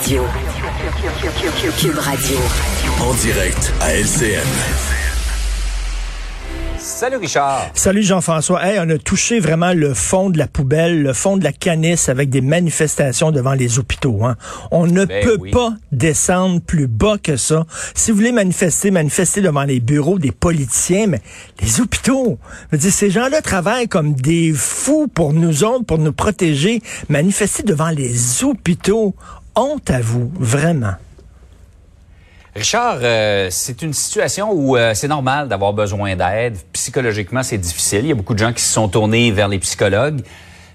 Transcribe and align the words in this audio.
Radio. 0.00 0.24
Cube 1.78 1.98
Radio. 1.98 2.38
En 3.02 3.12
direct 3.14 3.70
à 3.80 3.92
LCN. 3.94 4.46
Salut 6.78 7.16
Richard. 7.16 7.70
Salut 7.74 8.02
Jean-François. 8.02 8.64
Hey, 8.64 8.78
on 8.80 8.88
a 8.88 8.96
touché 8.96 9.38
vraiment 9.40 9.74
le 9.74 9.92
fond 9.92 10.30
de 10.30 10.38
la 10.38 10.46
poubelle, 10.46 11.02
le 11.02 11.12
fond 11.12 11.36
de 11.36 11.44
la 11.44 11.52
canisse 11.52 12.08
avec 12.08 12.30
des 12.30 12.40
manifestations 12.40 13.30
devant 13.30 13.52
les 13.52 13.78
hôpitaux. 13.78 14.24
Hein. 14.24 14.36
On 14.70 14.86
ne 14.86 15.04
Ben 15.04 15.22
peut 15.22 15.36
oui. 15.38 15.50
pas 15.50 15.74
descendre 15.92 16.62
plus 16.62 16.86
bas 16.86 17.16
que 17.22 17.36
ça. 17.36 17.66
Si 17.94 18.10
vous 18.10 18.16
voulez 18.16 18.32
manifester, 18.32 18.90
manifester 18.90 19.42
devant 19.42 19.64
les 19.64 19.80
bureaux 19.80 20.18
des 20.18 20.32
politiciens, 20.32 21.08
mais 21.08 21.20
les 21.60 21.82
hôpitaux, 21.82 22.38
je 22.70 22.76
veux 22.76 22.80
dire, 22.80 22.92
ces 22.92 23.10
gens-là 23.10 23.42
travaillent 23.42 23.88
comme 23.88 24.14
des 24.14 24.52
fous 24.54 25.06
pour 25.08 25.34
nous 25.34 25.64
autres, 25.64 25.84
pour 25.84 25.98
nous 25.98 26.12
protéger. 26.12 26.80
Manifester 27.10 27.62
devant 27.62 27.90
les 27.90 28.42
hôpitaux, 28.42 29.14
honte 29.60 29.90
à 29.90 30.00
vous, 30.00 30.32
vraiment. 30.34 30.94
Richard, 32.54 32.98
euh, 33.02 33.48
c'est 33.50 33.82
une 33.82 33.92
situation 33.92 34.50
où 34.52 34.76
euh, 34.76 34.92
c'est 34.94 35.06
normal 35.06 35.48
d'avoir 35.48 35.72
besoin 35.72 36.16
d'aide. 36.16 36.56
Psychologiquement, 36.72 37.42
c'est 37.42 37.58
difficile. 37.58 38.00
Il 38.00 38.08
y 38.08 38.12
a 38.12 38.14
beaucoup 38.14 38.34
de 38.34 38.38
gens 38.38 38.52
qui 38.52 38.62
se 38.62 38.72
sont 38.72 38.88
tournés 38.88 39.30
vers 39.30 39.46
les 39.46 39.58
psychologues. 39.58 40.22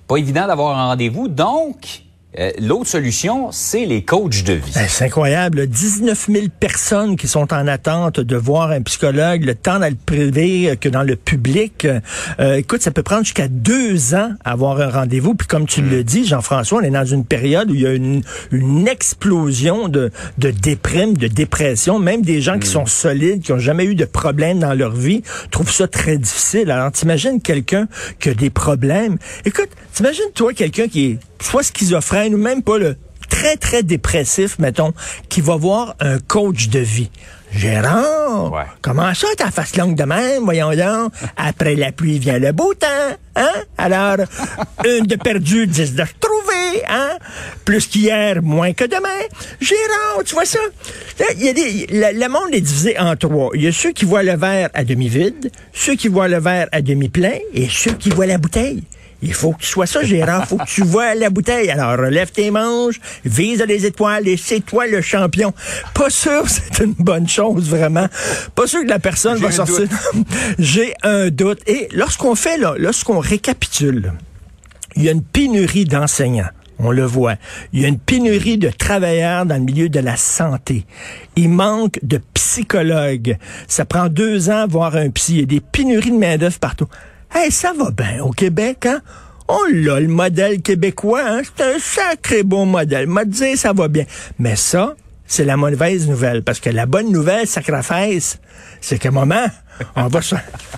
Pas 0.08 0.18
évident 0.18 0.48
d'avoir 0.48 0.78
un 0.78 0.88
rendez-vous. 0.88 1.28
Donc, 1.28 2.04
euh, 2.38 2.52
l'autre 2.60 2.88
solution, 2.88 3.52
c'est 3.52 3.86
les 3.86 4.04
coachs 4.04 4.44
de 4.44 4.54
vie. 4.54 4.72
Ben, 4.76 4.86
c'est 4.90 5.06
incroyable. 5.06 5.60
là. 5.60 5.66
19 5.66 6.28
000 6.30 6.46
personnes 6.60 7.16
qui 7.16 7.28
sont 7.28 7.54
en 7.54 7.68
attente 7.68 8.20
de 8.20 8.36
voir 8.36 8.72
un 8.72 8.82
psychologue, 8.82 9.44
le 9.44 9.56
temps 9.56 9.80
dans 9.80 9.90
le 9.90 9.96
privé 9.96 10.76
que 10.80 10.90
dans 10.90 11.04
le 11.04 11.16
public. 11.16 11.88
Euh, 12.40 12.56
écoute, 12.56 12.82
ça 12.82 12.92
peut 12.92 13.04
prendre 13.04 13.24
jusqu'à 13.24 13.48
deux 13.48 14.16
ans 14.16 14.32
à 14.44 14.52
avoir 14.52 14.82
un 14.82 14.90
rendez-vous. 14.90 15.36
Puis 15.36 15.48
comme 15.48 15.66
tu 15.66 15.82
le 15.82 16.04
dis, 16.04 16.26
Jean-François, 16.26 16.80
on 16.80 16.82
est 16.82 16.90
dans 16.90 17.06
une 17.06 17.26
période 17.26 17.72
où 17.72 17.76
il 17.76 17.82
y 17.82 17.88
a 17.88 17.94
une, 17.94 18.22
une 18.52 18.88
explosion 18.88 19.88
de, 19.88 20.12
de 20.38 20.52
déprime, 20.52 21.16
de 21.16 21.28
dépression. 21.28 22.00
Même 22.00 22.22
des 22.22 22.42
gens 22.42 22.60
qui 22.60 22.68
sont 22.68 22.86
solides, 22.86 23.44
qui 23.44 23.54
ont 23.54 23.60
jamais 23.60 23.86
eu 23.86 23.96
de 23.96 24.06
problème 24.06 24.60
dans 24.60 24.74
leur 24.74 24.92
vie, 24.92 25.24
trouvent 25.52 25.72
ça 25.72 25.88
très 25.88 26.18
difficile. 26.18 26.70
Alors, 26.70 26.92
t'imagines 26.92 27.42
quelqu'un 27.42 27.88
qui 28.20 28.30
a 28.30 28.34
des 28.34 28.50
problèmes. 28.50 29.18
Écoute, 29.46 29.70
t'imagines 29.94 30.32
toi 30.34 30.54
quelqu'un 30.54 30.88
qui 30.88 31.06
est 31.06 31.20
soit 31.42 31.64
schizophrène 31.64 32.34
ou 32.36 32.38
même 32.38 32.62
pas 32.64 32.78
le 32.78 32.96
très, 33.30 33.58
très 33.58 33.84
dépressif, 33.84 34.60
mettons, 34.60 34.94
qui 35.30 35.42
va 35.42 35.56
voir 35.56 35.96
un 36.00 36.20
coach 36.20 36.70
de 36.70 36.80
vie. 36.80 37.10
Gérard, 37.52 38.52
Ouais. 38.52 38.64
comment 38.82 39.14
ça, 39.14 39.28
ta 39.38 39.50
face 39.50 39.78
longue 39.78 39.96
de 39.96 40.04
même, 40.04 40.44
voyons 40.44 40.72
donc? 40.76 41.14
Après 41.38 41.76
la 41.76 41.92
pluie 41.92 42.20
vient 42.20 42.38
le 42.38 42.52
beau 42.52 42.74
temps, 42.74 42.88
hein? 43.36 43.50
Alors, 43.78 44.18
une 44.86 45.06
de 45.06 45.16
perdue, 45.16 45.66
dix 45.66 45.94
de 45.96 46.02
retrouvée, 46.02 46.84
hein? 46.90 47.12
Plus 47.64 47.88
qu'hier, 47.88 48.42
moins 48.44 48.74
que 48.74 48.84
demain. 48.84 49.24
Gérard, 49.62 50.24
tu 50.26 50.34
vois 50.36 50.46
ça? 50.46 50.60
Là, 51.20 51.26
il 51.38 51.46
y 51.46 51.50
a 51.50 51.54
des, 51.54 51.88
le, 51.92 52.20
le 52.20 52.28
monde 52.30 52.54
est 52.54 52.62
divisé 52.62 53.00
en 53.00 53.16
trois. 53.16 53.52
Il 53.56 53.64
y 53.64 53.68
a 53.68 53.72
ceux 53.72 53.92
qui 53.92 54.04
voient 54.06 54.24
le 54.24 54.36
verre 54.36 54.70
à 54.74 54.84
demi 54.84 55.08
vide, 55.08 55.50
ceux 55.74 55.96
qui 55.96 56.10
voient 56.10 56.28
le 56.28 56.40
verre 56.40 56.68
à 56.74 56.82
demi 56.82 57.08
plein 57.10 57.38
et 57.54 57.68
ceux 57.70 57.94
qui 57.94 58.10
voient 58.10 58.26
la 58.28 58.38
bouteille. 58.38 58.84
Il 59.26 59.34
faut 59.34 59.54
que 59.54 59.62
tu 59.62 59.68
sois 59.68 59.88
ça, 59.88 60.04
Gérard. 60.04 60.48
faut 60.48 60.58
que 60.58 60.66
tu 60.66 60.84
vois 60.84 61.16
la 61.16 61.32
bouteille. 61.32 61.72
Alors, 61.72 61.98
relève 61.98 62.32
tes 62.32 62.52
manches, 62.52 63.02
vise 63.26 63.64
les 63.68 63.86
étoiles 63.88 64.28
et 64.28 64.38
c'est 64.38 64.60
toi 64.60 64.86
le 64.86 65.02
champion. 65.02 65.52
Pas 65.96 66.12
sûr 66.12 66.44
que 66.44 66.50
c'est 66.50 66.84
une 66.84 66.94
bonne 66.94 67.28
chose, 67.28 67.68
vraiment. 67.68 68.08
Pas 68.54 68.68
sûr 68.68 68.84
que 68.84 68.88
la 68.88 69.00
personne 69.00 69.38
va 69.40 69.52
sortir. 69.52 69.88
J'ai 70.60 70.94
un 71.02 71.30
doute. 71.30 71.60
Et 71.66 71.88
lorsqu'on 71.92 72.36
fait, 72.36 72.58
là, 72.58 72.76
lorsqu'on 72.78 73.18
récapitule, 73.18 74.14
il 74.96 75.04
y 75.04 75.10
a 75.10 75.12
une 75.12 75.24
pénurie 75.24 75.86
d'enseignants. 75.86 76.50
On 76.78 76.92
le 76.92 77.04
voit. 77.04 77.36
Il 77.74 77.82
y 77.82 77.86
a 77.86 77.88
une 77.88 78.00
pénurie 78.00 78.58
de 78.60 78.70
travailleurs 78.70 79.46
dans 79.46 79.56
le 79.56 79.64
milieu 79.64 79.90
de 79.90 80.00
la 80.00 80.18
santé. 80.18 80.86
Il 81.36 81.50
manque 81.50 82.00
de 82.04 82.20
psychologues. 82.36 83.38
Ça 83.68 83.86
prend 83.86 84.08
deux 84.08 84.50
ans 84.50 84.64
à 84.64 84.68
voir 84.68 84.96
un 84.96 85.10
psy. 85.10 85.34
Il 85.34 85.40
y 85.40 85.44
a 85.44 85.46
des 85.46 85.62
pénuries 85.62 86.12
de 86.12 86.18
main-d'œuvre 86.18 86.60
partout. 86.60 86.88
Hey, 87.34 87.52
ça 87.52 87.74
va 87.74 87.92
bien 87.92 88.24
au 88.24 88.32
Québec, 88.32 88.86
hein? 88.86 89.02
On 89.48 89.64
l'a, 89.72 90.00
le 90.00 90.08
modèle 90.08 90.62
québécois, 90.62 91.24
hein? 91.24 91.42
C'est 91.44 91.64
un 91.64 91.80
sacré 91.80 92.44
bon 92.44 92.66
modèle. 92.66 93.08
M'a 93.08 93.26
dit, 93.26 93.58
ça 93.58 93.74
va 93.74 93.88
bien. 93.88 94.06
Mais 94.40 94.56
ça, 94.56 94.96
c'est 95.28 95.46
la 95.46 95.58
mauvaise 95.58 96.08
nouvelle. 96.08 96.44
Parce 96.44 96.60
que 96.60 96.70
la 96.70 96.86
bonne 96.86 97.12
nouvelle, 97.12 97.48
sacrifice, 97.48 98.40
c'est 98.82 98.98
qu'à 98.98 99.10
un 99.10 99.12
moment, 99.12 99.46
on 99.96 100.08
va 100.08 100.22
se, 100.22 100.36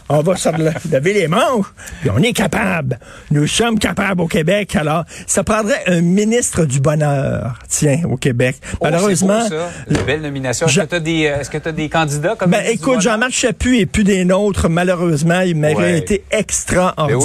on 0.10 0.22
va 0.22 0.36
se 0.36 0.50
lever 0.92 1.14
les 1.14 1.28
manches, 1.28 1.68
puis 2.02 2.10
on 2.10 2.18
est 2.18 2.34
capable. 2.34 3.00
Nous 3.32 3.48
sommes 3.48 3.78
capables 3.80 4.22
au 4.22 4.28
Québec. 4.28 4.76
Alors, 4.76 5.04
ça 5.26 5.44
prendrait 5.44 5.84
un 5.88 6.02
ministre 6.02 6.66
du 6.66 6.80
bonheur, 6.80 7.60
tiens, 7.68 8.02
au 8.10 8.18
Québec. 8.18 8.58
Oh, 8.74 8.78
Malheureusement, 8.84 9.42
beau, 9.48 9.56
ça. 9.96 10.04
Belle 10.06 10.22
nomination. 10.22 10.68
Est-ce 10.68 10.80
que 10.80 10.86
tu 10.86 10.96
as 10.96 11.00
des, 11.00 11.28
euh, 11.28 11.40
est-ce 11.42 11.50
que 11.50 11.58
t'as 11.58 11.72
des 11.72 11.90
candidats 11.90 12.36
comme 12.36 12.52
ben, 12.52 12.64
écoute? 12.68 13.02
Jean-Marc 13.02 13.32
Chaput 13.32 13.80
est 13.80 13.86
plus 13.86 14.04
des 14.04 14.26
nôtres, 14.26 14.70
malheureusement. 14.70 15.42
Il 15.42 15.58
Ouais. 15.58 15.98
été 15.98 16.24
extraordinaire. 16.32 17.18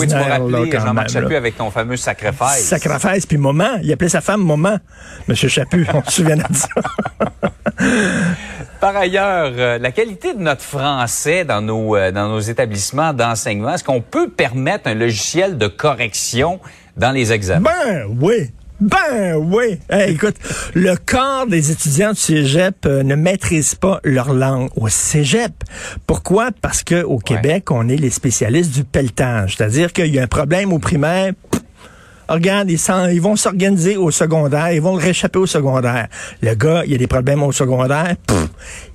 oui, 0.42 0.68
tu 0.68 0.76
quand 0.76 0.84
Jean-Marc. 0.84 1.10
Chaput 1.10 1.36
avec 1.36 1.56
ton 1.56 1.70
fameux 1.70 1.96
sacrifice. 1.96 2.64
Sacrifice, 2.64 3.26
puis 3.26 3.36
moment. 3.36 3.78
Il 3.82 3.92
appelait 3.92 4.08
sa 4.08 4.20
femme 4.20 4.42
Moment. 4.42 4.78
Monsieur 5.28 5.48
Chaput, 5.48 5.86
on 5.94 6.02
se 6.04 6.12
souvient 6.12 6.36
de 6.36 6.42
ça. 6.52 6.68
Par 8.82 8.96
ailleurs, 8.96 9.52
euh, 9.58 9.78
la 9.78 9.92
qualité 9.92 10.34
de 10.34 10.40
notre 10.40 10.62
français 10.62 11.44
dans 11.44 11.62
nos, 11.62 11.94
euh, 11.94 12.10
dans 12.10 12.28
nos 12.28 12.40
établissements 12.40 13.12
d'enseignement, 13.12 13.74
est-ce 13.74 13.84
qu'on 13.84 14.00
peut 14.00 14.28
permettre 14.28 14.88
un 14.88 14.94
logiciel 14.94 15.56
de 15.56 15.68
correction 15.68 16.58
dans 16.96 17.12
les 17.12 17.30
examens? 17.30 17.70
Ben 17.70 18.06
oui. 18.20 18.50
Ben 18.80 19.36
oui. 19.36 19.78
Hey, 19.88 20.14
écoute, 20.14 20.34
le 20.74 20.96
quart 20.96 21.46
des 21.46 21.70
étudiants 21.70 22.10
du 22.10 22.18
cégep 22.18 22.84
euh, 22.84 23.04
ne 23.04 23.14
maîtrisent 23.14 23.76
pas 23.76 24.00
leur 24.02 24.32
langue 24.32 24.68
au 24.74 24.88
cégep. 24.88 25.52
Pourquoi? 26.08 26.48
Parce 26.60 26.82
que 26.82 27.04
au 27.04 27.18
Québec, 27.18 27.70
on 27.70 27.88
est 27.88 27.94
les 27.94 28.10
spécialistes 28.10 28.74
du 28.74 28.82
pelletage. 28.82 29.54
C'est-à-dire 29.56 29.92
qu'il 29.92 30.12
y 30.12 30.18
a 30.18 30.24
un 30.24 30.26
problème 30.26 30.72
au 30.72 30.80
primaire. 30.80 31.34
Regarde, 32.32 32.70
ils, 32.70 33.20
vont 33.20 33.36
s'organiser 33.36 33.98
au 33.98 34.10
secondaire, 34.10 34.72
ils 34.72 34.80
vont 34.80 34.96
le 34.96 35.02
réchapper 35.02 35.38
au 35.38 35.44
secondaire. 35.44 36.08
Le 36.40 36.54
gars, 36.54 36.82
il 36.86 36.92
y 36.92 36.94
a 36.94 36.98
des 36.98 37.06
problèmes 37.06 37.42
au 37.42 37.52
secondaire, 37.52 38.14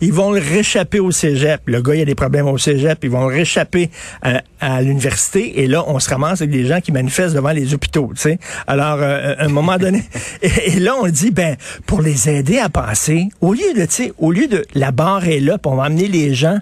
ils 0.02 0.12
vont 0.12 0.32
le 0.32 0.40
réchapper 0.40 1.00
au 1.00 1.12
cégep. 1.12 1.62
Le 1.66 1.80
gars, 1.84 1.94
il 1.94 2.00
y 2.00 2.02
a 2.02 2.06
des 2.06 2.16
problèmes 2.16 2.48
au 2.48 2.58
cégep, 2.58 2.98
ils 3.04 3.12
vont 3.12 3.28
le 3.28 3.36
réchapper 3.36 3.92
à, 4.24 4.42
à 4.60 4.82
l'université. 4.82 5.62
Et 5.62 5.68
là, 5.68 5.84
on 5.88 6.00
se 6.00 6.10
ramasse 6.10 6.42
avec 6.42 6.50
des 6.50 6.66
gens 6.66 6.82
qui 6.82 6.92
manifestent 6.92 7.36
devant 7.36 7.52
les 7.52 7.76
hôpitaux. 7.76 8.12
Tu 8.16 8.22
sais. 8.22 8.40
Alors, 8.66 8.98
euh, 9.02 9.36
à 9.38 9.46
un 9.46 9.50
moment 9.50 9.78
donné, 9.78 10.04
et, 10.42 10.80
là, 10.80 10.96
on 11.00 11.08
dit, 11.08 11.30
ben, 11.30 11.58
pour 11.86 12.02
les 12.02 12.30
aider 12.30 12.58
à 12.58 12.70
passer, 12.70 13.30
au 13.40 13.54
lieu 13.54 13.72
de, 13.76 13.86
tu 13.86 13.92
sais, 13.92 14.14
au 14.18 14.32
lieu 14.32 14.48
de 14.48 14.66
la 14.74 14.92
barre 14.92 15.28
est 15.28 15.42
là, 15.42 15.60
on 15.64 15.76
va 15.76 15.84
amener 15.84 16.08
les 16.08 16.34
gens 16.34 16.58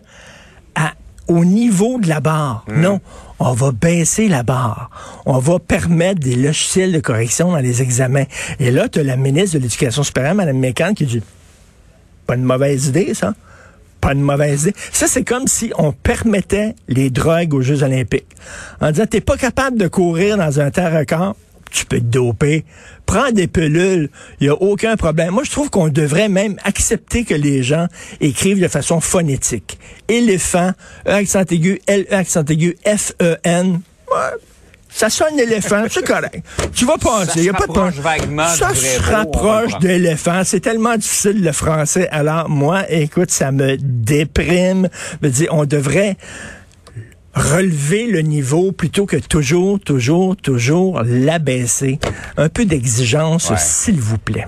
à- 0.75 0.91
au 1.27 1.45
niveau 1.45 1.99
de 1.99 2.07
la 2.07 2.19
barre. 2.19 2.65
Non, 2.67 2.99
on 3.39 3.53
va 3.53 3.71
baisser 3.71 4.27
la 4.27 4.43
barre. 4.43 4.89
On 5.25 5.39
va 5.39 5.59
permettre 5.59 6.19
des 6.19 6.35
logiciels 6.35 6.91
de 6.91 6.99
correction 6.99 7.51
dans 7.51 7.59
les 7.59 7.81
examens. 7.81 8.25
Et 8.59 8.71
là, 8.71 8.89
tu 8.89 8.99
as 8.99 9.03
la 9.03 9.17
ministre 9.17 9.57
de 9.57 9.63
l'Éducation 9.63 10.03
supérieure, 10.03 10.35
Mme 10.35 10.57
Mécan, 10.57 10.93
qui 10.93 11.05
dit 11.05 11.21
pas 12.25 12.35
une 12.35 12.43
mauvaise 12.43 12.87
idée, 12.87 13.13
ça. 13.13 13.33
Pas 14.01 14.13
une 14.13 14.21
mauvaise 14.21 14.63
idée. 14.63 14.75
Ça, 14.91 15.07
c'est 15.07 15.23
comme 15.23 15.47
si 15.47 15.71
on 15.77 15.91
permettait 15.91 16.75
les 16.87 17.09
drogues 17.09 17.53
aux 17.53 17.61
Jeux 17.61 17.83
olympiques. 17.83 18.27
En 18.81 18.91
disant, 18.91 19.05
t'es 19.05 19.21
pas 19.21 19.37
capable 19.37 19.77
de 19.77 19.87
courir 19.87 20.37
dans 20.37 20.59
un 20.59 20.71
temps 20.71 20.91
record, 20.91 21.35
tu 21.75 21.85
peux 21.85 21.99
te 21.99 22.05
doper. 22.05 22.63
Prends 23.05 23.31
des 23.31 23.47
pilules, 23.47 24.09
il 24.39 24.47
n'y 24.47 24.49
a 24.49 24.55
aucun 24.55 24.95
problème. 24.95 25.31
Moi, 25.31 25.43
je 25.43 25.51
trouve 25.51 25.69
qu'on 25.69 25.89
devrait 25.89 26.29
même 26.29 26.55
accepter 26.63 27.25
que 27.25 27.35
les 27.35 27.61
gens 27.61 27.87
écrivent 28.21 28.61
de 28.61 28.67
façon 28.67 29.01
phonétique. 29.01 29.77
Éléphant, 30.07 30.71
E 31.07 31.11
accent 31.11 31.43
aigu, 31.51 31.81
L 31.85 32.05
E 32.09 32.15
accent 32.15 32.45
aigu, 32.45 32.77
F 32.85 33.11
E 33.21 33.35
N. 33.43 33.81
Ouais, 34.09 34.37
ça 34.89 35.09
sonne 35.09 35.37
éléphant, 35.37 35.83
c'est 35.91 36.05
correct. 36.05 36.41
Tu 36.73 36.85
vas 36.85 36.97
passer, 36.97 37.39
il 37.39 37.41
n'y 37.43 37.49
a 37.49 37.53
pas 37.53 37.67
de 37.67 37.73
problème. 37.73 38.01
vaguement 38.01 38.47
Ça 38.47 38.73
se 38.73 39.01
rapproche 39.01 39.77
d'éléphant. 39.79 40.43
C'est 40.45 40.61
tellement 40.61 40.95
difficile 40.95 41.43
le 41.43 41.51
français. 41.51 42.07
Alors 42.11 42.49
moi, 42.49 42.89
écoute, 42.89 43.29
ça 43.29 43.51
me 43.51 43.75
déprime. 43.77 44.87
Je 45.21 45.27
veux 45.27 45.33
dire, 45.33 45.49
on 45.51 45.65
devrait 45.65 46.15
relever 47.35 48.07
le 48.07 48.21
niveau 48.21 48.71
plutôt 48.71 49.05
que 49.05 49.17
toujours, 49.17 49.79
toujours, 49.79 50.35
toujours 50.37 51.01
l'abaisser. 51.05 51.99
Un 52.37 52.49
peu 52.49 52.65
d'exigence, 52.65 53.49
Ouais. 53.49 53.57
s'il 53.59 53.99
vous 53.99 54.17
plaît. 54.17 54.47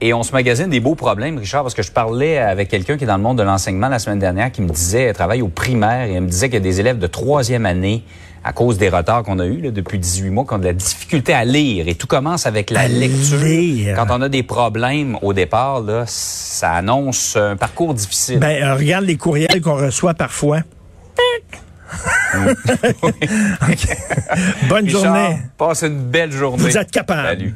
Et 0.00 0.14
on 0.14 0.22
se 0.24 0.32
magasine 0.32 0.68
des 0.68 0.80
beaux 0.80 0.94
problèmes, 0.96 1.38
Richard, 1.38 1.62
parce 1.62 1.74
que 1.74 1.82
je 1.82 1.92
parlais 1.92 2.38
avec 2.38 2.68
quelqu'un 2.68 2.96
qui 2.96 3.04
est 3.04 3.06
dans 3.06 3.16
le 3.16 3.22
monde 3.22 3.38
de 3.38 3.42
l'enseignement 3.44 3.88
la 3.88 3.98
semaine 4.00 4.18
dernière, 4.18 4.50
qui 4.50 4.60
me 4.62 4.68
disait, 4.68 5.02
elle 5.02 5.14
travaille 5.14 5.42
au 5.42 5.48
primaire, 5.48 6.08
et 6.08 6.14
elle 6.14 6.22
me 6.22 6.28
disait 6.28 6.46
qu'il 6.48 6.54
y 6.54 6.56
a 6.56 6.60
des 6.60 6.80
élèves 6.80 6.98
de 6.98 7.06
troisième 7.06 7.66
année, 7.66 8.02
à 8.44 8.52
cause 8.52 8.78
des 8.78 8.88
retards 8.88 9.22
qu'on 9.22 9.38
a 9.38 9.46
eus 9.46 9.60
là, 9.60 9.70
depuis 9.70 10.00
18 10.00 10.30
mois, 10.30 10.44
qui 10.44 10.54
ont 10.54 10.58
de 10.58 10.64
la 10.64 10.72
difficulté 10.72 11.32
à 11.32 11.44
lire. 11.44 11.86
Et 11.86 11.94
tout 11.94 12.08
commence 12.08 12.46
avec 12.46 12.70
la 12.70 12.80
À 12.80 12.88
lecture. 12.88 13.38
lire. 13.38 13.94
Quand 13.96 14.06
on 14.18 14.20
a 14.22 14.28
des 14.28 14.42
problèmes 14.42 15.16
au 15.22 15.32
départ, 15.32 15.80
là, 15.80 16.02
ça 16.08 16.72
annonce 16.72 17.36
un 17.36 17.54
parcours 17.54 17.94
difficile. 17.94 18.40
Ben, 18.40 18.60
euh, 18.60 18.74
regarde 18.74 19.04
les 19.04 19.16
courriels 19.16 19.60
qu'on 19.60 19.76
reçoit 19.76 20.14
parfois. 20.14 20.62
Bonne 24.68 24.86
Richard, 24.86 25.04
journée. 25.04 25.36
passe 25.58 25.82
une 25.82 26.10
belle 26.10 26.32
journée. 26.32 26.62
Vous 26.62 26.78
êtes 26.78 26.90
capable. 26.90 27.28
Salut. 27.28 27.54